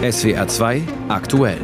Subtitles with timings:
[0.00, 1.60] SWR 2 aktuell.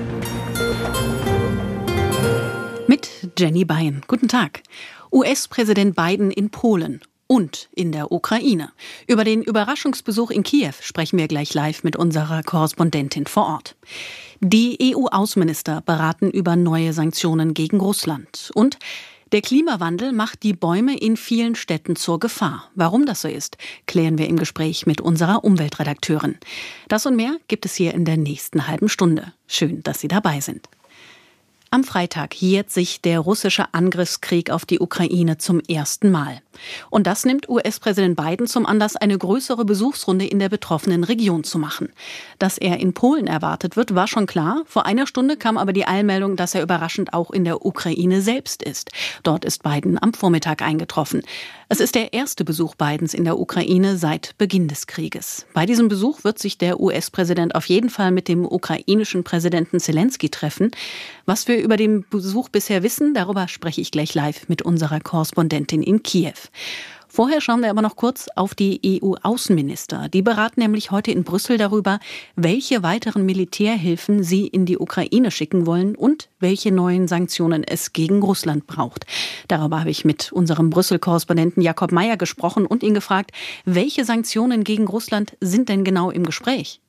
[2.87, 4.03] Mit Jenny Bayen.
[4.07, 4.63] Guten Tag.
[5.11, 8.73] US-Präsident Biden in Polen und in der Ukraine.
[9.07, 13.75] Über den Überraschungsbesuch in Kiew sprechen wir gleich live mit unserer Korrespondentin vor Ort.
[14.41, 18.51] Die EU-Außenminister beraten über neue Sanktionen gegen Russland.
[18.55, 18.79] Und
[19.33, 22.71] der Klimawandel macht die Bäume in vielen Städten zur Gefahr.
[22.77, 26.39] Warum das so ist, klären wir im Gespräch mit unserer Umweltredakteurin.
[26.87, 29.33] Das und mehr gibt es hier in der nächsten halben Stunde.
[29.49, 30.69] Schön, dass Sie dabei sind.
[31.71, 36.41] Am Freitag jährt sich der russische Angriffskrieg auf die Ukraine zum ersten Mal.
[36.91, 41.59] Und das nimmt US-Präsident Biden zum Anlass, eine größere Besuchsrunde in der betroffenen Region zu
[41.59, 41.91] machen.
[42.39, 44.63] Dass er in Polen erwartet wird, war schon klar.
[44.67, 48.63] Vor einer Stunde kam aber die Eilmeldung, dass er überraschend auch in der Ukraine selbst
[48.63, 48.91] ist.
[49.23, 51.23] Dort ist Biden am Vormittag eingetroffen.
[51.69, 55.47] Es ist der erste Besuch Bidens in der Ukraine seit Beginn des Krieges.
[55.53, 60.29] Bei diesem Besuch wird sich der US-Präsident auf jeden Fall mit dem ukrainischen Präsidenten Zelensky
[60.29, 60.71] treffen.
[61.25, 65.83] Was wir über den Besuch bisher wissen, darüber spreche ich gleich live mit unserer Korrespondentin
[65.83, 66.35] in Kiew.
[67.17, 70.11] Vorher schauen wir aber noch kurz auf die EU-Außenminister.
[70.11, 71.99] Die beraten nämlich heute in Brüssel darüber,
[72.35, 78.23] welche weiteren Militärhilfen sie in die Ukraine schicken wollen und welche neuen Sanktionen es gegen
[78.23, 79.07] Russland braucht.
[79.49, 83.31] Darüber habe ich mit unserem Brüssel-Korrespondenten Jakob Mayer gesprochen und ihn gefragt,
[83.65, 86.83] welche Sanktionen gegen Russland sind denn genau im Gespräch?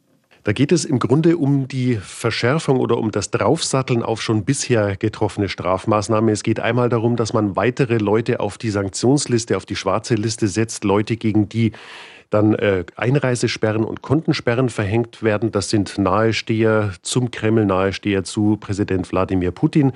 [0.47, 4.95] Da geht es im Grunde um die Verschärfung oder um das Draufsatteln auf schon bisher
[4.95, 6.29] getroffene Strafmaßnahmen.
[6.29, 10.47] Es geht einmal darum, dass man weitere Leute auf die Sanktionsliste, auf die schwarze Liste
[10.47, 11.73] setzt, Leute, gegen die
[12.29, 15.51] dann äh, Einreisesperren und Kontensperren verhängt werden.
[15.51, 19.91] Das sind Nahesteher zum Kreml, Nahesteher zu Präsident Wladimir Putin.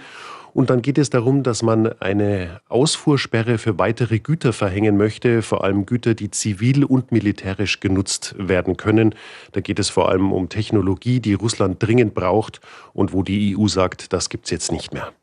[0.54, 5.64] Und dann geht es darum, dass man eine Ausfuhrsperre für weitere Güter verhängen möchte, vor
[5.64, 9.16] allem Güter, die zivil und militärisch genutzt werden können.
[9.54, 12.60] Da geht es vor allem um Technologie, die Russland dringend braucht
[12.94, 15.14] und wo die EU sagt, das gibt es jetzt nicht mehr.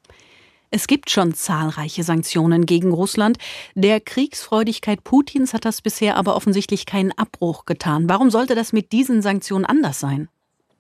[0.71, 3.39] Es gibt schon zahlreiche Sanktionen gegen Russland.
[3.75, 8.09] Der Kriegsfreudigkeit Putins hat das bisher aber offensichtlich keinen Abbruch getan.
[8.09, 10.29] Warum sollte das mit diesen Sanktionen anders sein?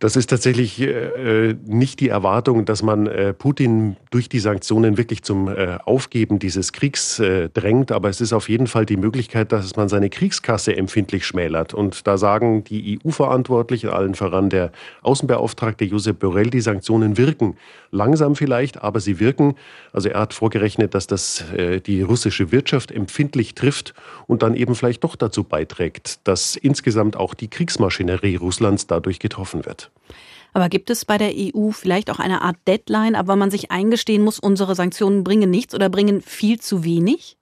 [0.00, 5.24] Das ist tatsächlich äh, nicht die Erwartung, dass man äh, Putin durch die Sanktionen wirklich
[5.24, 7.90] zum äh, Aufgeben dieses Kriegs äh, drängt.
[7.90, 11.74] Aber es ist auf jeden Fall die Möglichkeit, dass man seine Kriegskasse empfindlich schmälert.
[11.74, 14.70] Und da sagen die EU-Verantwortlichen, allen voran der
[15.02, 17.56] Außenbeauftragte Josep Borrell, die Sanktionen wirken.
[17.90, 19.56] Langsam vielleicht, aber sie wirken.
[19.92, 23.94] Also er hat vorgerechnet, dass das äh, die russische Wirtschaft empfindlich trifft
[24.28, 29.66] und dann eben vielleicht doch dazu beiträgt, dass insgesamt auch die Kriegsmaschinerie Russlands dadurch getroffen
[29.66, 29.87] wird.
[30.52, 34.22] Aber gibt es bei der EU vielleicht auch eine Art Deadline, aber man sich eingestehen
[34.22, 37.36] muss, unsere Sanktionen bringen nichts oder bringen viel zu wenig?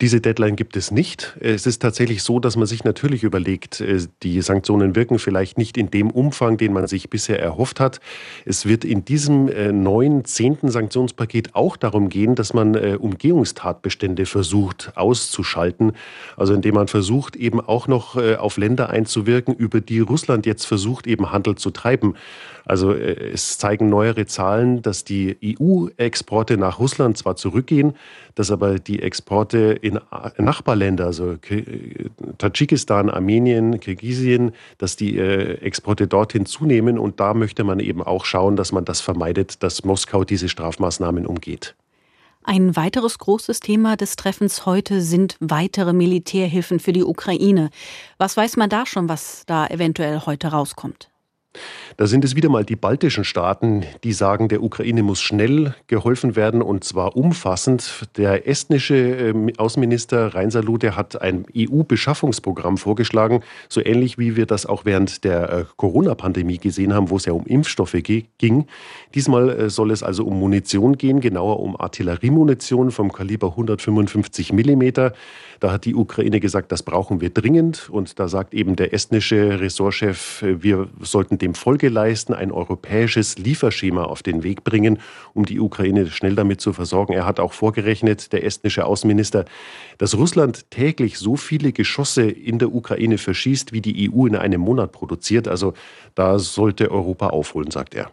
[0.00, 1.36] Diese Deadline gibt es nicht.
[1.40, 5.76] Es ist tatsächlich so, dass man sich natürlich überlegt, äh, die Sanktionen wirken vielleicht nicht
[5.76, 8.00] in dem Umfang, den man sich bisher erhofft hat.
[8.46, 14.24] Es wird in diesem äh, neuen zehnten Sanktionspaket auch darum gehen, dass man äh, Umgehungstatbestände
[14.24, 15.92] versucht auszuschalten.
[16.34, 21.06] Also indem man versucht, eben auch noch auf Länder einzuwirken, über die Russland jetzt versucht,
[21.06, 22.14] eben Handel zu treiben.
[22.64, 27.94] Also es zeigen neuere Zahlen, dass die EU-Exporte nach Russland zwar zurückgehen,
[28.34, 29.89] dass aber die Exporte in
[30.38, 31.36] Nachbarländer, also
[32.38, 36.98] Tadschikistan, Armenien, Kirgisien, dass die äh, Exporte dorthin zunehmen.
[36.98, 41.26] Und da möchte man eben auch schauen, dass man das vermeidet, dass Moskau diese Strafmaßnahmen
[41.26, 41.74] umgeht.
[42.42, 47.70] Ein weiteres großes Thema des Treffens heute sind weitere Militärhilfen für die Ukraine.
[48.16, 51.10] Was weiß man da schon, was da eventuell heute rauskommt?
[51.96, 56.36] Da sind es wieder mal die baltischen Staaten, die sagen, der Ukraine muss schnell geholfen
[56.36, 58.08] werden und zwar umfassend.
[58.16, 64.64] Der estnische ähm, Außenminister Reinsalu, der hat ein EU-Beschaffungsprogramm vorgeschlagen, so ähnlich wie wir das
[64.64, 68.66] auch während der äh, Corona-Pandemie gesehen haben, wo es ja um Impfstoffe ging.
[69.14, 75.12] Diesmal äh, soll es also um Munition gehen, genauer um Artilleriemunition vom Kaliber 155 Millimeter.
[75.60, 77.90] Da hat die Ukraine gesagt, das brauchen wir dringend.
[77.90, 83.38] Und da sagt eben der estnische Ressortchef, äh, wir sollten dem Folge leisten, ein europäisches
[83.38, 84.98] Lieferschema auf den Weg bringen,
[85.34, 87.12] um die Ukraine schnell damit zu versorgen.
[87.12, 89.44] Er hat auch vorgerechnet, der estnische Außenminister,
[89.98, 94.60] dass Russland täglich so viele Geschosse in der Ukraine verschießt, wie die EU in einem
[94.60, 95.48] Monat produziert.
[95.48, 95.74] Also
[96.14, 98.10] da sollte Europa aufholen, sagt er.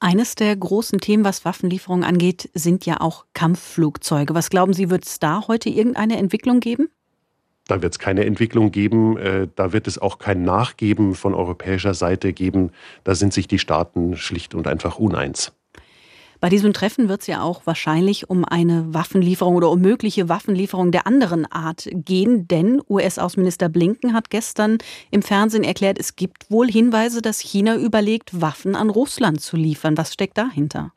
[0.00, 4.34] Eines der großen Themen, was Waffenlieferungen angeht, sind ja auch Kampfflugzeuge.
[4.34, 6.88] Was glauben Sie, wird es da heute irgendeine Entwicklung geben?
[7.66, 9.16] Da wird es keine Entwicklung geben.
[9.16, 12.70] Äh, da wird es auch kein Nachgeben von europäischer Seite geben.
[13.04, 15.52] Da sind sich die Staaten schlicht und einfach uneins.
[16.40, 20.92] Bei diesem Treffen wird es ja auch wahrscheinlich um eine Waffenlieferung oder um mögliche Waffenlieferung
[20.92, 24.76] der anderen Art gehen, denn US-Außenminister Blinken hat gestern
[25.10, 29.96] im Fernsehen erklärt, es gibt wohl Hinweise, dass China überlegt, Waffen an Russland zu liefern.
[29.96, 30.92] Was steckt dahinter?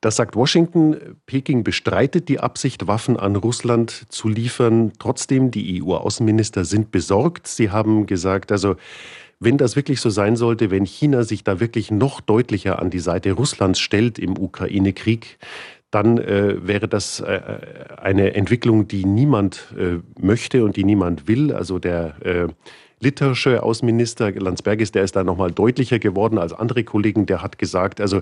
[0.00, 0.96] Das sagt Washington.
[1.26, 4.92] Peking bestreitet die Absicht, Waffen an Russland zu liefern.
[4.98, 7.46] Trotzdem, die EU-Außenminister sind besorgt.
[7.46, 8.76] Sie haben gesagt, also
[9.40, 12.98] wenn das wirklich so sein sollte, wenn China sich da wirklich noch deutlicher an die
[12.98, 15.38] Seite Russlands stellt im Ukraine-Krieg,
[15.90, 17.40] dann äh, wäre das äh,
[17.96, 21.52] eine Entwicklung, die niemand äh, möchte und die niemand will.
[21.52, 22.48] Also der äh,
[23.00, 27.24] litterische Außenminister Landsbergis, der ist da nochmal deutlicher geworden als andere Kollegen.
[27.24, 28.20] Der hat gesagt, also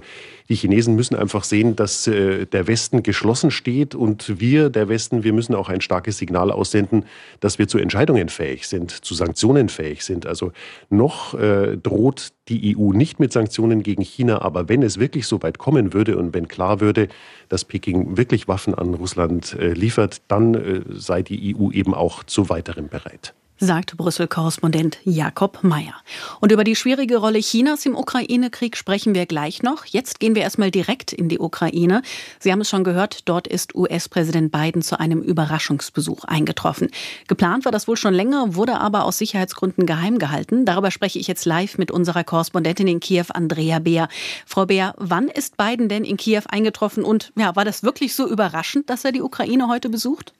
[0.48, 5.24] die Chinesen müssen einfach sehen, dass äh, der Westen geschlossen steht und wir, der Westen,
[5.24, 7.04] wir müssen auch ein starkes Signal aussenden,
[7.40, 10.26] dass wir zu Entscheidungen fähig sind, zu Sanktionen fähig sind.
[10.26, 10.52] Also
[10.90, 15.42] noch äh, droht die EU nicht mit Sanktionen gegen China, aber wenn es wirklich so
[15.42, 17.08] weit kommen würde und wenn klar würde,
[17.48, 22.48] dass Peking wirklich Waffen an Russland äh, liefert, dann sei die EU eben auch zu
[22.48, 25.94] weiterem bereit sagt Brüssel-Korrespondent Jakob Mayer.
[26.40, 29.84] Und über die schwierige Rolle Chinas im Ukraine-Krieg sprechen wir gleich noch.
[29.84, 32.02] Jetzt gehen wir erstmal direkt in die Ukraine.
[32.38, 36.88] Sie haben es schon gehört, dort ist US-Präsident Biden zu einem Überraschungsbesuch eingetroffen.
[37.26, 40.64] Geplant war das wohl schon länger, wurde aber aus Sicherheitsgründen geheim gehalten.
[40.64, 44.08] Darüber spreche ich jetzt live mit unserer Korrespondentin in Kiew, Andrea Beer.
[44.46, 48.28] Frau Beer, wann ist Biden denn in Kiew eingetroffen und ja, war das wirklich so
[48.28, 50.32] überraschend, dass er die Ukraine heute besucht?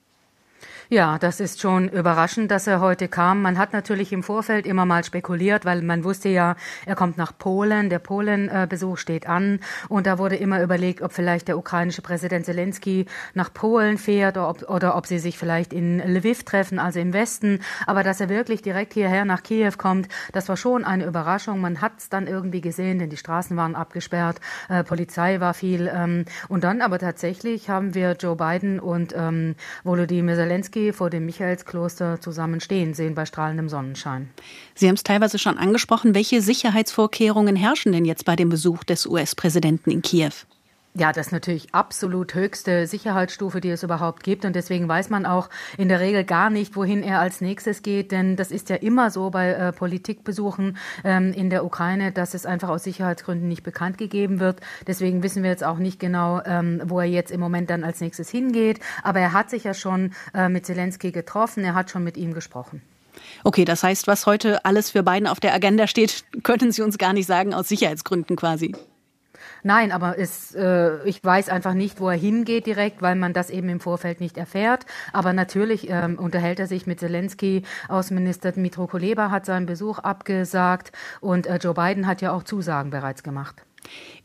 [0.91, 3.43] Ja, das ist schon überraschend, dass er heute kam.
[3.43, 6.55] Man hat natürlich im Vorfeld immer mal spekuliert, weil man wusste ja,
[6.87, 7.91] er kommt nach Polen.
[7.91, 9.59] Der Polen-Besuch steht an.
[9.87, 13.05] Und da wurde immer überlegt, ob vielleicht der ukrainische Präsident Zelensky
[13.35, 17.13] nach Polen fährt oder ob, oder ob sie sich vielleicht in Lviv treffen, also im
[17.13, 17.59] Westen.
[17.85, 21.61] Aber dass er wirklich direkt hierher nach Kiew kommt, das war schon eine Überraschung.
[21.61, 25.87] Man hat es dann irgendwie gesehen, denn die Straßen waren abgesperrt, äh, Polizei war viel.
[25.93, 29.53] Ähm, und dann aber tatsächlich haben wir Joe Biden und ähm,
[29.83, 34.29] Volodymyr Zelensky Zelensky vor dem Michaelskloster zusammen stehen sehen bei strahlendem Sonnenschein.
[34.75, 36.15] Sie haben es teilweise schon angesprochen.
[36.15, 40.31] Welche Sicherheitsvorkehrungen herrschen denn jetzt bei dem Besuch des US-Präsidenten in Kiew?
[40.95, 44.43] Ja, das ist natürlich absolut höchste Sicherheitsstufe, die es überhaupt gibt.
[44.43, 48.11] Und deswegen weiß man auch in der Regel gar nicht, wohin er als nächstes geht.
[48.11, 52.47] Denn das ist ja immer so bei äh, Politikbesuchen ähm, in der Ukraine, dass es
[52.47, 54.61] einfach aus Sicherheitsgründen nicht bekannt gegeben wird.
[54.87, 58.01] Deswegen wissen wir jetzt auch nicht genau, ähm, wo er jetzt im Moment dann als
[58.01, 58.79] nächstes hingeht.
[59.03, 61.63] Aber er hat sich ja schon äh, mit Zelensky getroffen.
[61.63, 62.81] Er hat schon mit ihm gesprochen.
[63.43, 66.97] Okay, das heißt, was heute alles für beiden auf der Agenda steht, können Sie uns
[66.97, 68.75] gar nicht sagen, aus Sicherheitsgründen quasi.
[69.63, 73.49] Nein, aber es, äh, ich weiß einfach nicht, wo er hingeht direkt, weil man das
[73.49, 74.85] eben im Vorfeld nicht erfährt.
[75.13, 77.63] Aber natürlich ähm, unterhält er sich mit Zelensky.
[77.87, 80.91] Außenminister Dmitro Kuleba hat seinen Besuch abgesagt
[81.21, 83.63] und äh, Joe Biden hat ja auch Zusagen bereits gemacht.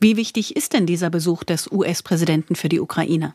[0.01, 3.35] Wie wichtig ist denn dieser Besuch des US-Präsidenten für die Ukraine?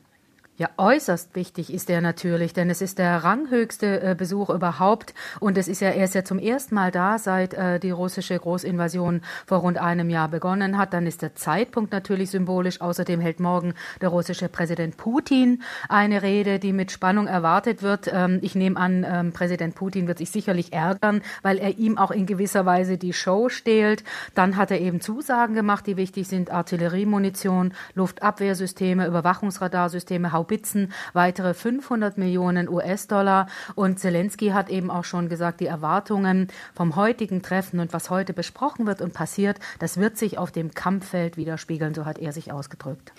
[0.60, 5.58] Ja, äußerst wichtig ist er natürlich, denn es ist der ranghöchste äh, Besuch überhaupt und
[5.58, 9.22] es ist ja er ist ja zum ersten Mal da, seit äh, die russische Großinvasion
[9.46, 10.92] vor rund einem Jahr begonnen hat.
[10.92, 12.82] Dann ist der Zeitpunkt natürlich symbolisch.
[12.82, 18.10] Außerdem hält morgen der russische Präsident Putin eine Rede, die mit Spannung erwartet wird.
[18.12, 22.12] Ähm, ich nehme an, ähm, Präsident Putin wird sich sicherlich ärgern, weil er ihm auch
[22.12, 24.04] in gewisser Weise die Show stehlt.
[24.36, 32.18] Dann hat er eben Zusagen gemacht, die wichtig sind: Artilleriemunition, Luftabwehrsysteme, Überwachungsradarsysteme, Haubitzen weitere 500
[32.18, 33.48] Millionen US-Dollar.
[33.76, 38.34] Und Zelensky hat eben auch schon gesagt, die Erwartungen vom heutigen Treffen und was heute
[38.34, 42.52] besprochen wird und passiert, das wird sich auf dem Kampffeld widerspiegeln, so hat er sich
[42.52, 43.14] ausgedrückt.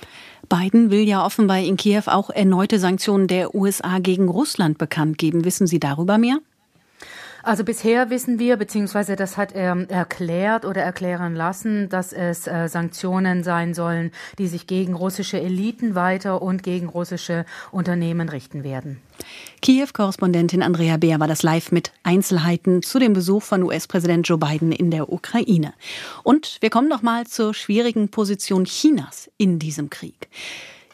[0.49, 5.45] Biden will ja offenbar in Kiew auch erneute Sanktionen der USA gegen Russland bekannt geben.
[5.45, 6.38] Wissen Sie darüber mehr?
[7.42, 12.68] Also bisher wissen wir, beziehungsweise das hat er erklärt oder erklären lassen, dass es äh,
[12.68, 19.00] Sanktionen sein sollen, die sich gegen russische Eliten weiter und gegen russische Unternehmen richten werden.
[19.62, 24.73] Kiew-Korrespondentin Andrea Beer war das live mit Einzelheiten zu dem Besuch von US-Präsident Joe Biden
[24.73, 25.75] in der Ukraine.
[26.23, 30.28] Und wir kommen noch mal zur schwierigen Position Chinas in diesem Krieg.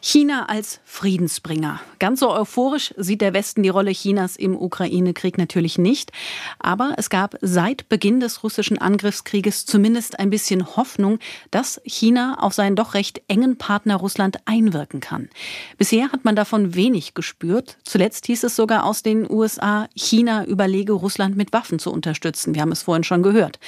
[0.01, 1.81] China als Friedensbringer.
[1.99, 6.11] Ganz so euphorisch sieht der Westen die Rolle Chinas im Ukraine-Krieg natürlich nicht.
[6.59, 11.17] Aber es gab seit Beginn des russischen Angriffskrieges zumindest ein bisschen Hoffnung,
[11.49, 15.29] dass China auf seinen doch recht engen Partner Russland einwirken kann.
[15.77, 17.77] Bisher hat man davon wenig gespürt.
[17.83, 22.53] Zuletzt hieß es sogar aus den USA, China überlege, Russland mit Waffen zu unterstützen.
[22.53, 23.59] Wir haben es vorhin schon gehört.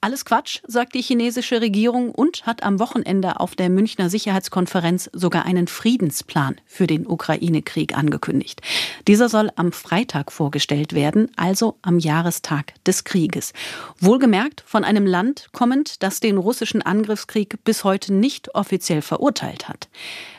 [0.00, 5.44] Alles Quatsch, sagt die chinesische Regierung und hat am Wochenende auf der Münchner Sicherheitskonferenz sogar
[5.44, 8.60] einen Friedensplan für den Ukraine-Krieg angekündigt.
[9.08, 13.52] Dieser soll am Freitag vorgestellt werden, also am Jahrestag des Krieges.
[13.98, 19.88] Wohlgemerkt von einem Land kommend, das den russischen Angriffskrieg bis heute nicht offiziell verurteilt hat.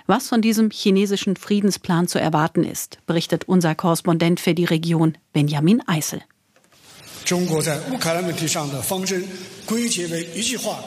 [0.08, 5.86] Was von diesem chinesischen Friedensplan zu erwarten ist, berichtet unser Korrespondent für die Region Benjamin
[5.86, 6.22] Eisel.
[7.25, 9.25] 中国在乌克兰问题上的方针
[9.64, 10.78] 归结为一句话，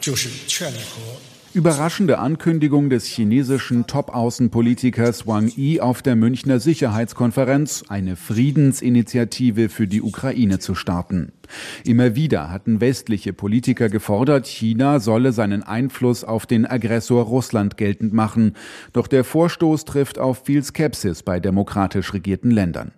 [0.00, 1.00] 就是劝和。
[1.54, 10.58] Überraschende Ankündigung des chinesischen Top-Außenpolitikers Wang Yi auf der Münchner Sicherheitskonferenz, eine Friedensinitiative für die Ukraine
[10.58, 11.32] zu starten.
[11.85, 18.13] Immer wieder hatten westliche Politiker gefordert, China solle seinen Einfluss auf den Aggressor Russland geltend
[18.13, 18.55] machen.
[18.93, 22.91] Doch der Vorstoß trifft auf viel Skepsis bei demokratisch regierten Ländern.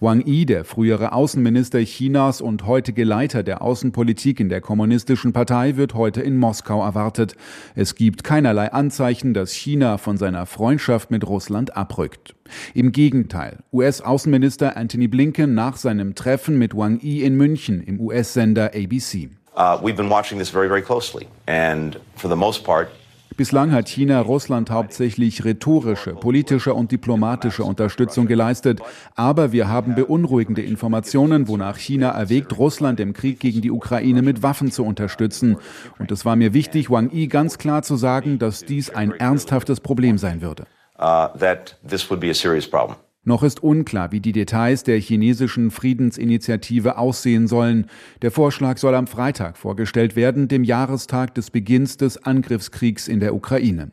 [0.00, 5.76] Wang Yi, der frühere Außenminister Chinas und heutige Leiter der Außenpolitik in der Kommunistischen Partei,
[5.76, 7.36] wird heute in Moskau erwartet.
[7.74, 12.34] Es gibt keinerlei Anzeichen, dass China von seiner Freundschaft mit Russland abrückt.
[12.74, 18.72] Im Gegenteil, US-Außenminister Anthony Blinken nach seinem Treffen mit Wang Yi in München im US-Sender
[18.74, 19.30] ABC.
[19.54, 21.26] Uh, we've been watching this very, very closely.
[21.46, 22.88] And for the most part,
[23.36, 28.80] Bislang hat China Russland hauptsächlich rhetorische, politische und diplomatische Unterstützung geleistet.
[29.14, 34.42] Aber wir haben beunruhigende Informationen, wonach China erwägt, Russland im Krieg gegen die Ukraine mit
[34.42, 35.56] Waffen zu unterstützen.
[35.98, 39.80] Und es war mir wichtig, Wang Yi ganz klar zu sagen, dass dies ein ernsthaftes
[39.80, 40.66] Problem sein würde.
[41.02, 42.96] Uh, that this would be a serious problem.
[43.24, 47.86] Noch ist unklar, wie die Details der chinesischen Friedensinitiative aussehen sollen.
[48.20, 53.36] Der Vorschlag soll am Freitag vorgestellt werden, dem Jahrestag des Beginns des Angriffskriegs in der
[53.36, 53.92] Ukraine.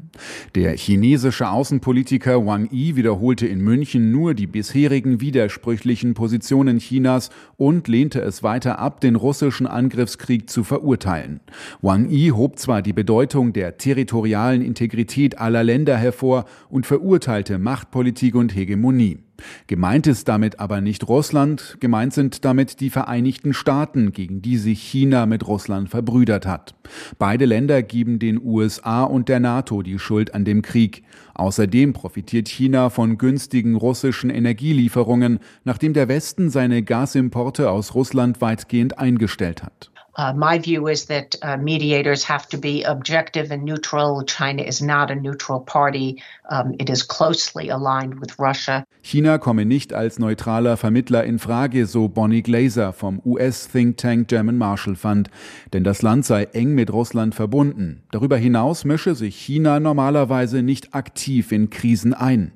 [0.56, 7.88] Der chinesische Außenpolitiker Wang Yi wiederholte in München nur die bisherigen widersprüchlichen Positionen Chinas und
[7.88, 11.40] lehnte es weiter ab, den russischen Angriffskrieg zu verurteilen.
[11.84, 18.34] Wang Yi hob zwar die Bedeutung der territorialen Integrität aller Länder hervor und verurteilte Machtpolitik
[18.34, 19.19] und Hegemonie.
[19.68, 24.82] Gemeint ist damit aber nicht Russland, gemeint sind damit die Vereinigten Staaten, gegen die sich
[24.82, 26.76] China mit Russland verbrüdert hat.
[27.18, 31.04] Beide Länder geben den USA und der NATO die Schuld an dem Krieg.
[31.36, 39.00] Außerdem profitiert China von günstigen russischen Energielieferungen, nachdem der Westen seine Gasimporte aus Russland weitgehend
[39.00, 39.89] eingestellt hat.
[40.16, 44.24] Uh, my view is that uh, mediators have to be objective and neutral.
[44.26, 46.22] China is not a neutral party.
[46.50, 48.86] Um, it is closely aligned with Russia.
[49.02, 54.58] China komme nicht als neutraler Vermittler in Frage, so Bonnie Glaser vom US-Think Tank German
[54.58, 55.30] Marshall Fund.
[55.74, 58.04] Denn das Land sei eng mit Russland verbunden.
[58.12, 62.52] Darüber hinaus mische sich China normalerweise nicht aktiv in Krisen ein.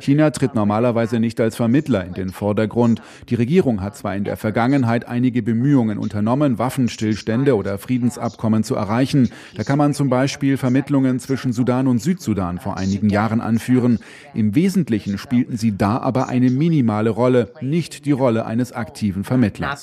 [0.00, 3.02] China tritt normalerweise nicht als Vermittler in den Vordergrund.
[3.28, 9.30] Die Regierung hat zwar in der Vergangenheit einige Bemühungen unternommen, Waffenstillstände oder Friedensabkommen zu erreichen.
[9.56, 13.98] Da kann man zum Beispiel Vermittlungen zwischen Sudan und Südsudan vor einigen Jahren anführen.
[14.34, 19.82] Im Wesentlichen spielten sie da aber eine minimale Rolle, nicht die Rolle eines aktiven Vermittlers.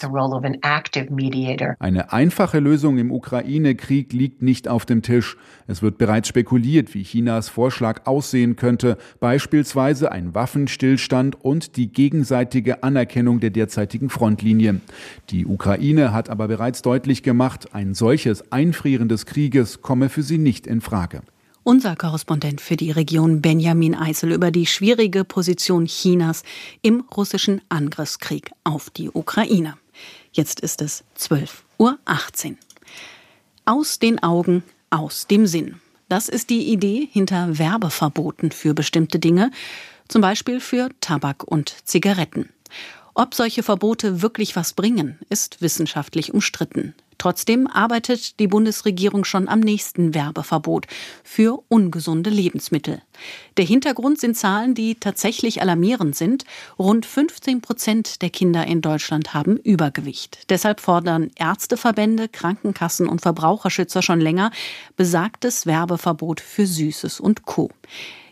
[1.79, 5.38] Eine einfache Lösung im Ukraine-Krieg liegt nicht auf dem Tisch.
[5.67, 12.81] Es wird bereits spekuliert, wie Chinas Vorschlag aussehen könnte, beispielsweise ein Waffenstillstand und die gegenseitige
[12.81, 14.81] Anerkennung der derzeitigen Frontlinie.
[15.29, 20.39] Die Ukraine hat aber bereits deutlich gemacht, ein solches Einfrieren des Krieges komme für sie
[20.39, 21.21] nicht in Frage.
[21.61, 26.41] Unser Korrespondent für die Region Benjamin Eisel über die schwierige Position Chinas
[26.81, 29.75] im russischen Angriffskrieg auf die Ukraine.
[30.31, 32.57] Jetzt ist es 12.18 Uhr.
[33.65, 35.75] Aus den Augen, aus dem Sinn.
[36.10, 39.51] Das ist die Idee hinter Werbeverboten für bestimmte Dinge,
[40.07, 42.50] zum Beispiel für Tabak und Zigaretten.
[43.15, 46.95] Ob solche Verbote wirklich was bringen, ist wissenschaftlich umstritten.
[47.24, 50.88] Trotzdem arbeitet die Bundesregierung schon am nächsten Werbeverbot
[51.24, 53.01] für ungesunde Lebensmittel.
[53.56, 56.44] Der Hintergrund sind Zahlen, die tatsächlich alarmierend sind.
[56.77, 60.50] Rund 15 Prozent der Kinder in Deutschland haben Übergewicht.
[60.50, 64.51] Deshalb fordern Ärzteverbände, Krankenkassen und Verbraucherschützer schon länger
[64.98, 67.70] besagtes Werbeverbot für Süßes und Co.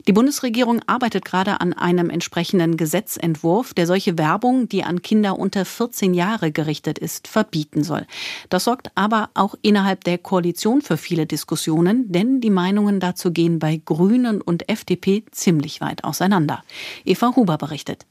[0.07, 5.63] Die Bundesregierung arbeitet gerade an einem entsprechenden Gesetzentwurf, der solche Werbung, die an Kinder unter
[5.63, 8.07] 14 Jahre gerichtet ist, verbieten soll.
[8.49, 13.59] Das sorgt aber auch innerhalb der Koalition für viele Diskussionen, denn die Meinungen dazu gehen
[13.59, 16.63] bei Grünen und FDP ziemlich weit auseinander.
[17.05, 18.05] Eva Huber berichtet.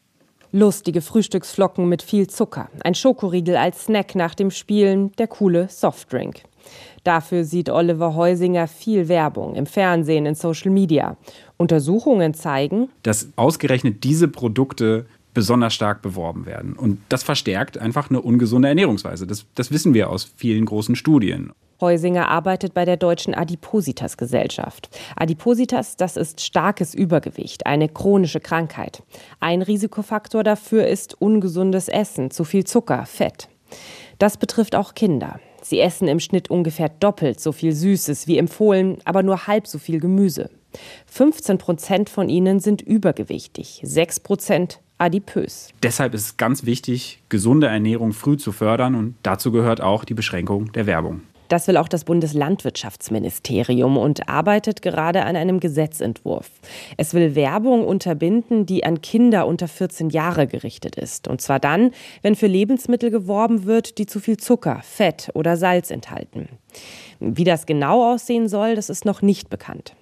[0.53, 6.43] Lustige Frühstücksflocken mit viel Zucker, ein Schokoriegel als Snack nach dem Spielen, der coole Softdrink.
[7.05, 11.17] Dafür sieht Oliver Heusinger viel Werbung im Fernsehen, in Social Media.
[11.57, 16.75] Untersuchungen zeigen, dass ausgerechnet diese Produkte besonders stark beworben werden.
[16.75, 19.27] Und das verstärkt einfach eine ungesunde Ernährungsweise.
[19.27, 21.53] Das, das wissen wir aus vielen großen Studien.
[21.81, 24.91] Heusinger arbeitet bei der Deutschen Adipositas Gesellschaft.
[25.17, 29.03] Adipositas, das ist starkes Übergewicht, eine chronische Krankheit.
[29.39, 33.49] Ein Risikofaktor dafür ist ungesundes Essen, zu viel Zucker, Fett.
[34.19, 35.41] Das betrifft auch Kinder.
[35.63, 39.79] Sie essen im Schnitt ungefähr doppelt so viel Süßes wie empfohlen, aber nur halb so
[39.79, 40.51] viel Gemüse.
[41.07, 45.71] 15 Prozent von ihnen sind übergewichtig, 6 Prozent adipös.
[45.83, 50.15] Deshalb ist es ganz wichtig, gesunde Ernährung früh zu fördern und dazu gehört auch die
[50.15, 51.23] Beschränkung der Werbung.
[51.51, 56.49] Das will auch das Bundeslandwirtschaftsministerium und arbeitet gerade an einem Gesetzentwurf.
[56.97, 61.27] Es will Werbung unterbinden, die an Kinder unter 14 Jahre gerichtet ist.
[61.27, 61.91] Und zwar dann,
[62.23, 66.49] wenn für Lebensmittel geworben wird, die zu viel Zucker, Fett oder Salz enthalten.
[67.19, 69.97] Wie das genau aussehen soll, das ist noch nicht bekannt.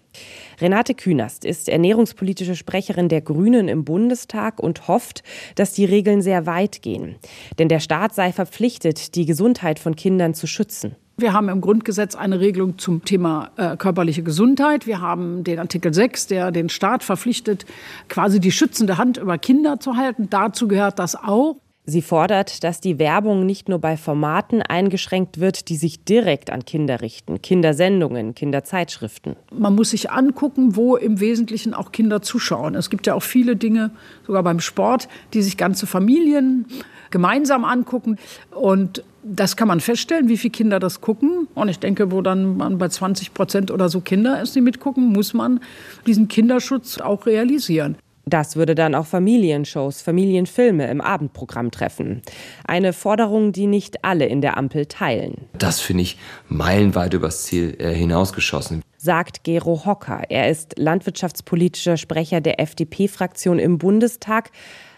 [0.60, 5.22] Renate Künast ist ernährungspolitische Sprecherin der Grünen im Bundestag und hofft,
[5.54, 7.16] dass die Regeln sehr weit gehen.
[7.58, 10.94] Denn der Staat sei verpflichtet, die Gesundheit von Kindern zu schützen.
[11.20, 14.86] Wir haben im Grundgesetz eine Regelung zum Thema äh, körperliche Gesundheit.
[14.86, 17.66] Wir haben den Artikel 6, der den Staat verpflichtet,
[18.08, 20.30] quasi die schützende Hand über Kinder zu halten.
[20.30, 21.56] Dazu gehört das auch.
[21.90, 26.66] Sie fordert, dass die Werbung nicht nur bei Formaten eingeschränkt wird, die sich direkt an
[26.66, 29.36] Kinder richten, Kindersendungen, Kinderzeitschriften.
[29.50, 32.74] Man muss sich angucken, wo im Wesentlichen auch Kinder zuschauen.
[32.74, 33.90] Es gibt ja auch viele Dinge,
[34.26, 36.66] sogar beim Sport, die sich ganze Familien
[37.10, 38.18] gemeinsam angucken.
[38.50, 41.48] Und das kann man feststellen, wie viele Kinder das gucken.
[41.54, 45.06] Und ich denke, wo dann man bei 20 Prozent oder so Kinder ist, die mitgucken,
[45.06, 45.60] muss man
[46.06, 47.96] diesen Kinderschutz auch realisieren.
[48.30, 52.22] Das würde dann auch Familienshows, Familienfilme im Abendprogramm treffen.
[52.66, 55.46] Eine Forderung, die nicht alle in der Ampel teilen.
[55.56, 56.18] Das finde ich
[56.48, 58.82] meilenweit übers Ziel äh, hinausgeschossen.
[58.96, 60.22] Sagt Gero Hocker.
[60.28, 64.50] Er ist landwirtschaftspolitischer Sprecher der FDP-Fraktion im Bundestag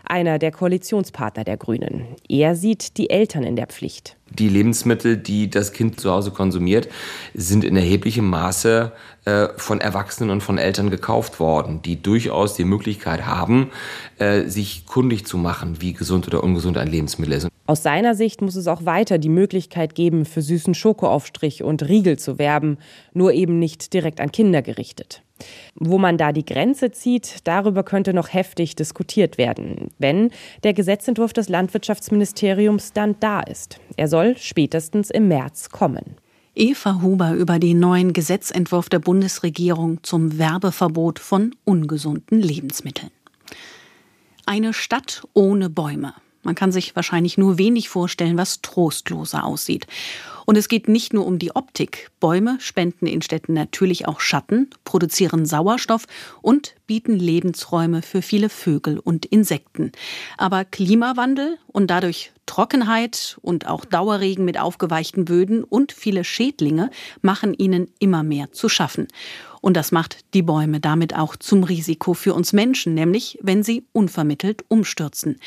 [0.05, 2.07] einer der Koalitionspartner der Grünen.
[2.29, 4.17] Er sieht die Eltern in der Pflicht.
[4.31, 6.89] Die Lebensmittel, die das Kind zu Hause konsumiert,
[7.35, 8.93] sind in erheblichem Maße
[9.25, 13.71] äh, von Erwachsenen und von Eltern gekauft worden, die durchaus die Möglichkeit haben,
[14.19, 17.49] äh, sich kundig zu machen, wie gesund oder ungesund ein Lebensmittel ist.
[17.67, 22.19] Aus seiner Sicht muss es auch weiter die Möglichkeit geben, für süßen Schokoaufstrich und Riegel
[22.19, 22.79] zu werben,
[23.15, 25.23] nur eben nicht direkt an Kinder gerichtet.
[25.75, 30.31] Wo man da die Grenze zieht, darüber könnte noch heftig diskutiert werden, wenn
[30.65, 33.81] der Gesetzentwurf des Landwirtschaftsministeriums dann da ist.
[33.97, 36.17] Er soll spätestens im März kommen.
[36.55, 43.11] Eva Huber über den neuen Gesetzentwurf der Bundesregierung zum Werbeverbot von ungesunden Lebensmitteln.
[44.47, 46.15] Eine Stadt ohne Bäume.
[46.43, 49.87] Man kann sich wahrscheinlich nur wenig vorstellen, was trostloser aussieht.
[50.47, 52.11] Und es geht nicht nur um die Optik.
[52.19, 56.07] Bäume spenden in Städten natürlich auch Schatten, produzieren Sauerstoff
[56.43, 59.93] und bieten Lebensräume für viele Vögel und Insekten.
[60.39, 66.91] Aber Klimawandel und dadurch Trockenheit und auch Dauerregen mit aufgeweichten Böden und viele Schädlinge
[67.23, 69.07] machen ihnen immer mehr zu schaffen.
[69.61, 73.85] Und das macht die Bäume damit auch zum Risiko für uns Menschen, nämlich wenn sie
[73.93, 75.39] unvermittelt umstürzen.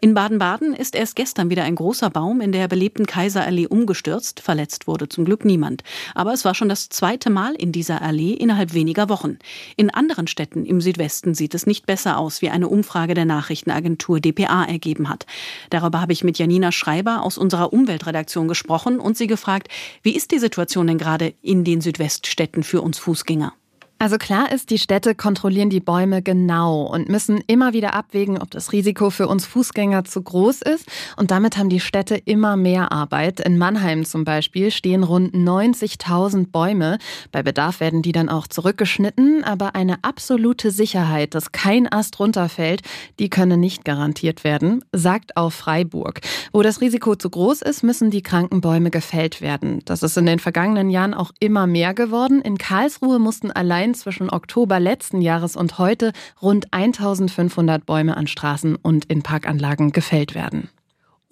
[0.00, 4.40] In Baden-Baden ist erst gestern wieder ein großer Baum in der belebten Kaiserallee umgestürzt.
[4.40, 5.82] Verletzt wurde zum Glück niemand.
[6.14, 9.38] Aber es war schon das zweite Mal in dieser Allee innerhalb weniger Wochen.
[9.76, 14.20] In anderen Städten im Südwesten sieht es nicht besser aus, wie eine Umfrage der Nachrichtenagentur
[14.20, 15.26] dpa ergeben hat.
[15.70, 19.68] Darüber habe ich mit Janina Schreiber aus unserer Umweltredaktion gesprochen und sie gefragt,
[20.02, 23.54] wie ist die Situation denn gerade in den Südweststädten für uns Fußgänger?
[24.02, 28.50] Also klar ist, die Städte kontrollieren die Bäume genau und müssen immer wieder abwägen, ob
[28.50, 30.88] das Risiko für uns Fußgänger zu groß ist.
[31.16, 33.38] Und damit haben die Städte immer mehr Arbeit.
[33.38, 36.98] In Mannheim zum Beispiel stehen rund 90.000 Bäume.
[37.30, 39.44] Bei Bedarf werden die dann auch zurückgeschnitten.
[39.44, 42.82] Aber eine absolute Sicherheit, dass kein Ast runterfällt,
[43.20, 46.22] die könne nicht garantiert werden, sagt auch Freiburg.
[46.52, 49.78] Wo das Risiko zu groß ist, müssen die kranken Bäume gefällt werden.
[49.84, 52.42] Das ist in den vergangenen Jahren auch immer mehr geworden.
[52.42, 58.76] In Karlsruhe mussten allein zwischen Oktober letzten Jahres und heute rund 1500 Bäume an Straßen
[58.76, 60.68] und in Parkanlagen gefällt werden.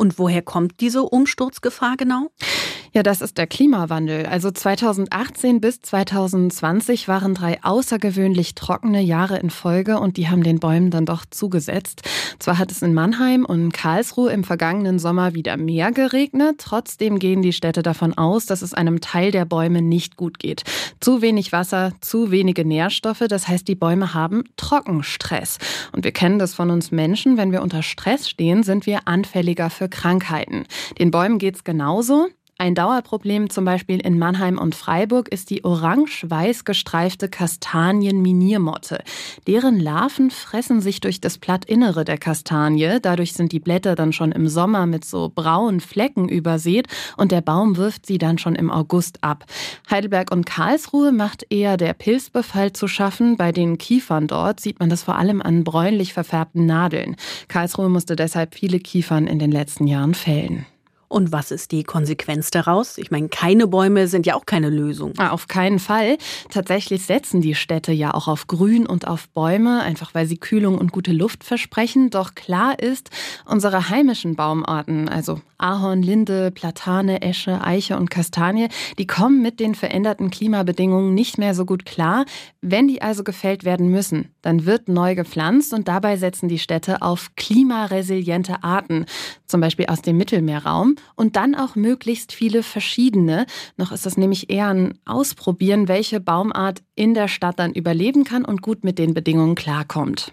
[0.01, 2.31] Und woher kommt diese Umsturzgefahr genau?
[2.93, 4.25] Ja, das ist der Klimawandel.
[4.25, 10.59] Also 2018 bis 2020 waren drei außergewöhnlich trockene Jahre in Folge und die haben den
[10.59, 12.03] Bäumen dann doch zugesetzt.
[12.41, 17.43] Zwar hat es in Mannheim und Karlsruhe im vergangenen Sommer wieder mehr geregnet, trotzdem gehen
[17.43, 20.63] die Städte davon aus, dass es einem Teil der Bäume nicht gut geht.
[21.01, 25.59] Zu wenig Wasser, zu wenige Nährstoffe, das heißt, die Bäume haben Trockenstress.
[25.93, 29.69] Und wir kennen das von uns Menschen, wenn wir unter Stress stehen, sind wir anfälliger
[29.69, 30.65] für Krankheiten.
[30.99, 32.29] Den Bäumen geht's genauso.
[32.61, 39.03] Ein Dauerproblem zum Beispiel in Mannheim und Freiburg ist die orange-weiß gestreifte Kastanienminiermotte.
[39.47, 42.99] Deren Larven fressen sich durch das Blattinnere der Kastanie.
[43.01, 47.41] Dadurch sind die Blätter dann schon im Sommer mit so braunen Flecken übersät und der
[47.41, 49.47] Baum wirft sie dann schon im August ab.
[49.91, 53.39] Heidelberg und Karlsruhe macht eher der Pilzbefall zu schaffen.
[53.39, 57.17] Bei den Kiefern dort sieht man das vor allem an bräunlich verfärbten Nadeln.
[57.49, 60.67] Karlsruhe musste deshalb viele Kiefern in den letzten Jahren fällen.
[61.11, 62.97] Und was ist die Konsequenz daraus?
[62.97, 65.13] Ich meine, keine Bäume sind ja auch keine Lösung.
[65.19, 66.19] Ah, auf keinen Fall.
[66.51, 70.79] Tatsächlich setzen die Städte ja auch auf Grün und auf Bäume, einfach weil sie Kühlung
[70.79, 72.11] und gute Luft versprechen.
[72.11, 73.11] Doch klar ist,
[73.45, 78.69] unsere heimischen Baumarten, also Ahorn, Linde, Platane, Esche, Eiche und Kastanie,
[78.99, 82.25] die kommen mit den veränderten Klimabedingungen nicht mehr so gut klar.
[82.61, 87.03] Wenn die also gefällt werden müssen, dann wird neu gepflanzt und dabei setzen die Städte
[87.03, 89.07] auf klimaresiliente Arten,
[89.47, 93.47] zum Beispiel aus dem Mittelmeerraum und dann auch möglichst viele verschiedene.
[93.77, 98.45] Noch ist das nämlich eher ein Ausprobieren, welche Baumart in der Stadt dann überleben kann
[98.45, 100.33] und gut mit den Bedingungen klarkommt.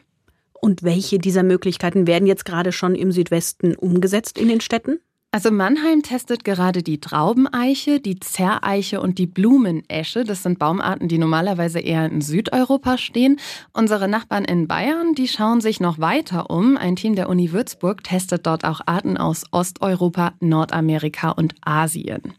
[0.60, 5.00] Und welche dieser Möglichkeiten werden jetzt gerade schon im Südwesten umgesetzt in den Städten?
[5.32, 10.24] Also Mannheim testet gerade die Traubeneiche, die Zerreiche und die Blumenesche.
[10.24, 13.38] Das sind Baumarten, die normalerweise eher in Südeuropa stehen.
[13.74, 16.78] Unsere Nachbarn in Bayern, die schauen sich noch weiter um.
[16.78, 22.34] Ein Team der Uni Würzburg testet dort auch Arten aus Osteuropa, Nordamerika und Asien.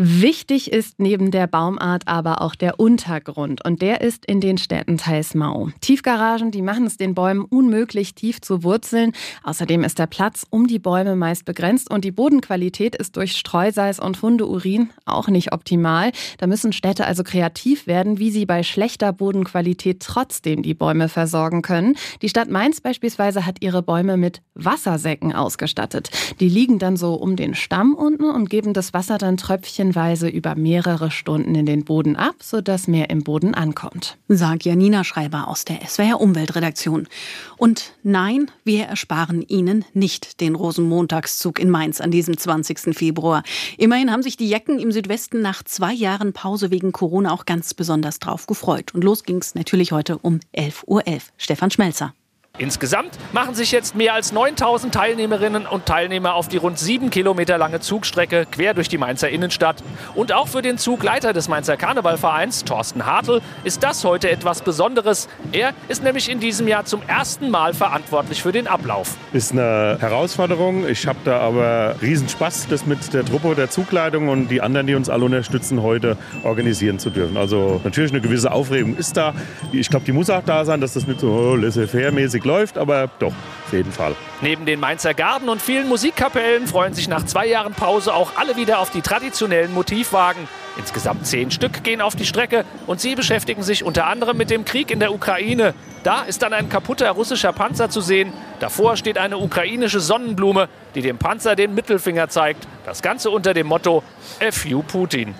[0.00, 4.96] Wichtig ist neben der Baumart aber auch der Untergrund und der ist in den Städten
[4.96, 5.70] teils mau.
[5.80, 9.10] Tiefgaragen, die machen es den Bäumen unmöglich, tief zu wurzeln.
[9.42, 13.98] Außerdem ist der Platz um die Bäume meist begrenzt und die Bodenqualität ist durch Streusalz
[13.98, 16.12] und Hundeurin auch nicht optimal.
[16.38, 21.62] Da müssen Städte also kreativ werden, wie sie bei schlechter Bodenqualität trotzdem die Bäume versorgen
[21.62, 21.96] können.
[22.22, 26.10] Die Stadt Mainz beispielsweise hat ihre Bäume mit Wassersäcken ausgestattet.
[26.38, 30.28] Die liegen dann so um den Stamm unten und geben das Wasser dann Tröpfchen tröpfchenweise
[30.28, 34.16] über mehrere Stunden in den Boden ab, sodass mehr im Boden ankommt.
[34.28, 37.08] Sagt Janina Schreiber aus der SWR Umweltredaktion.
[37.56, 42.96] Und nein, wir ersparen Ihnen nicht den Rosenmontagszug in Mainz an diesem 20.
[42.96, 43.42] Februar.
[43.76, 47.74] Immerhin haben sich die Jecken im Südwesten nach zwei Jahren Pause wegen Corona auch ganz
[47.74, 48.94] besonders drauf gefreut.
[48.94, 51.02] Und los ging es natürlich heute um 11.11 Uhr.
[51.36, 52.12] Stefan Schmelzer.
[52.58, 57.56] Insgesamt machen sich jetzt mehr als 9000 Teilnehmerinnen und Teilnehmer auf die rund sieben Kilometer
[57.56, 59.76] lange Zugstrecke quer durch die Mainzer Innenstadt.
[60.16, 65.28] Und auch für den Zugleiter des Mainzer Karnevalvereins, Thorsten Hartl, ist das heute etwas Besonderes.
[65.52, 69.16] Er ist nämlich in diesem Jahr zum ersten Mal verantwortlich für den Ablauf.
[69.32, 70.88] Ist eine Herausforderung.
[70.88, 74.96] Ich habe da aber Riesenspaß, das mit der Truppe der Zugleitung und die anderen, die
[74.96, 77.36] uns alle unterstützen, heute organisieren zu dürfen.
[77.36, 79.32] Also natürlich eine gewisse Aufregung ist da.
[79.70, 83.32] Ich glaube, die muss auch da sein, dass das nicht so laissez-faire-mäßig läuft, aber doch,
[83.66, 84.16] auf jeden Fall.
[84.40, 88.56] Neben den Mainzer Garden und vielen Musikkapellen freuen sich nach zwei Jahren Pause auch alle
[88.56, 90.48] wieder auf die traditionellen Motivwagen.
[90.76, 94.64] Insgesamt zehn Stück gehen auf die Strecke und sie beschäftigen sich unter anderem mit dem
[94.64, 95.74] Krieg in der Ukraine.
[96.04, 98.32] Da ist dann ein kaputter russischer Panzer zu sehen.
[98.60, 102.66] Davor steht eine ukrainische Sonnenblume, die dem Panzer den Mittelfinger zeigt.
[102.86, 104.02] Das Ganze unter dem Motto
[104.50, 105.34] FU Putin.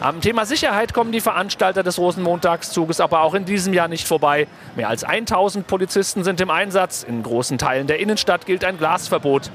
[0.00, 4.46] Am Thema Sicherheit kommen die Veranstalter des Rosenmontagszuges aber auch in diesem Jahr nicht vorbei.
[4.76, 7.02] Mehr als 1000 Polizisten sind im Einsatz.
[7.02, 9.50] In großen Teilen der Innenstadt gilt ein Glasverbot.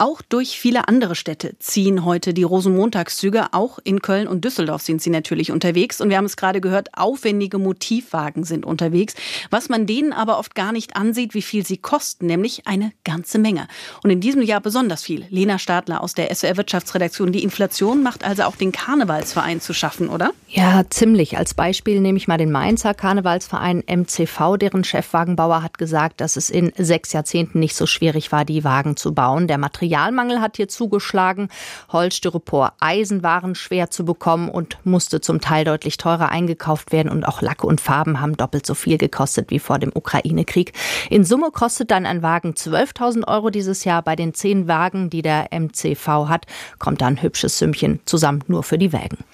[0.00, 3.48] Auch durch viele andere Städte ziehen heute die Rosenmontagszüge.
[3.50, 6.00] Auch in Köln und Düsseldorf sind sie natürlich unterwegs.
[6.00, 9.16] Und wir haben es gerade gehört, aufwendige Motivwagen sind unterwegs.
[9.50, 13.40] Was man denen aber oft gar nicht ansieht, wie viel sie kosten, nämlich eine ganze
[13.40, 13.66] Menge.
[14.04, 15.26] Und in diesem Jahr besonders viel.
[15.30, 17.32] Lena Stadler aus der SWR Wirtschaftsredaktion.
[17.32, 20.30] Die Inflation macht also auch den Karnevalsverein zu schaffen, oder?
[20.48, 21.38] Ja, ziemlich.
[21.38, 24.58] Als Beispiel nehme ich mal den Mainzer Karnevalsverein MCV.
[24.58, 28.96] Deren Chefwagenbauer hat gesagt, dass es in sechs Jahrzehnten nicht so schwierig war, die Wagen
[28.96, 29.48] zu bauen.
[29.48, 31.48] Der Material Materialmangel hat hier zugeschlagen.
[31.90, 37.10] Holz, Styropor, Eisen waren schwer zu bekommen und musste zum Teil deutlich teurer eingekauft werden.
[37.10, 40.72] Und auch Lacke und Farben haben doppelt so viel gekostet wie vor dem Ukraine-Krieg.
[41.08, 44.02] In Summe kostet dann ein Wagen 12.000 Euro dieses Jahr.
[44.02, 46.46] Bei den zehn Wagen, die der MCV hat,
[46.78, 49.24] kommt da ein hübsches Sümmchen zusammen nur für die Wägen.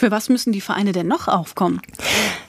[0.00, 1.82] Für was müssen die Vereine denn noch aufkommen?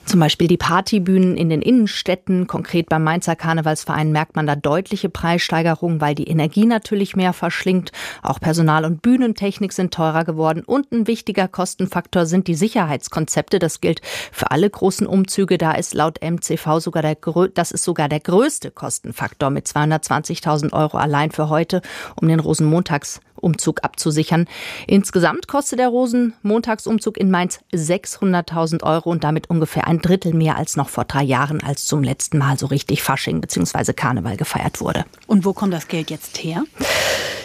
[0.06, 2.46] Zum Beispiel die Partybühnen in den Innenstädten.
[2.46, 7.92] Konkret beim Mainzer Karnevalsverein merkt man da deutliche Preissteigerungen, weil die Energie natürlich mehr verschlingt.
[8.22, 10.62] Auch Personal- und Bühnentechnik sind teurer geworden.
[10.64, 13.58] Und ein wichtiger Kostenfaktor sind die Sicherheitskonzepte.
[13.58, 14.00] Das gilt
[14.32, 15.58] für alle großen Umzüge.
[15.58, 17.18] Da ist laut MCV sogar der,
[17.52, 21.82] das ist sogar der größte Kostenfaktor mit 220.000 Euro allein für heute,
[22.16, 24.46] um den Rosenmontags Umzug abzusichern.
[24.86, 30.76] Insgesamt kostet der Rosenmontagsumzug in Mainz 600.000 Euro und damit ungefähr ein Drittel mehr als
[30.76, 33.92] noch vor drei Jahren, als zum letzten Mal so richtig Fasching bzw.
[33.92, 35.04] Karneval gefeiert wurde.
[35.26, 36.64] Und wo kommt das Geld jetzt her?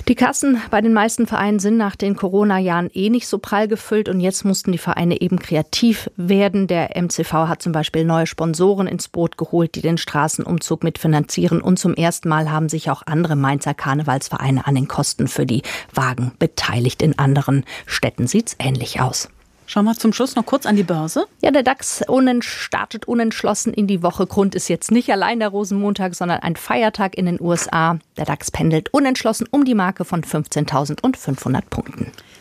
[0.07, 4.07] Die Kassen bei den meisten Vereinen sind nach den Corona-Jahren eh nicht so prall gefüllt
[4.07, 6.67] und jetzt mussten die Vereine eben kreativ werden.
[6.67, 11.77] Der MCV hat zum Beispiel neue Sponsoren ins Boot geholt, die den Straßenumzug mitfinanzieren und
[11.77, 16.31] zum ersten Mal haben sich auch andere Mainzer Karnevalsvereine an den Kosten für die Wagen
[16.39, 17.01] beteiligt.
[17.01, 19.29] In anderen Städten sieht's ähnlich aus.
[19.69, 21.25] Schauen wir zum Schluss noch kurz an die Börse.
[21.41, 22.01] Ja, der DAX
[22.39, 24.25] startet unentschlossen in die Woche.
[24.25, 27.99] Grund ist jetzt nicht allein der Rosenmontag, sondern ein Feiertag in den USA.
[28.15, 32.13] Der DAX pendelt unentschlossen um die Marke von 15.500 Punkten.